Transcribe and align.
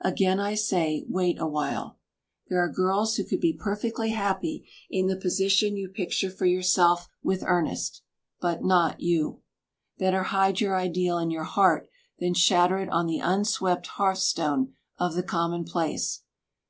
Again 0.00 0.40
I 0.40 0.54
say, 0.54 1.04
wait 1.06 1.38
awhile. 1.38 1.98
There 2.48 2.60
are 2.60 2.72
girls 2.72 3.16
who 3.16 3.24
could 3.24 3.42
be 3.42 3.52
perfectly 3.52 4.08
happy 4.12 4.66
in 4.88 5.06
the 5.06 5.18
position 5.18 5.76
you 5.76 5.90
picture 5.90 6.30
for 6.30 6.46
yourself 6.46 7.10
with 7.22 7.44
Ernest, 7.46 8.00
but 8.40 8.64
not 8.64 9.02
you. 9.02 9.42
Better 9.98 10.22
hide 10.22 10.62
your 10.62 10.76
ideal 10.76 11.18
in 11.18 11.30
your 11.30 11.44
heart 11.44 11.90
than 12.18 12.32
shatter 12.32 12.78
it 12.78 12.88
on 12.88 13.04
the 13.06 13.18
unswept 13.18 13.86
hearthstone 13.88 14.72
of 14.98 15.12
the 15.14 15.22
commonplace. 15.22 16.22